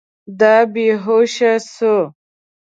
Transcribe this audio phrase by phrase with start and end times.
[0.39, 1.95] دا بې هوشه سو.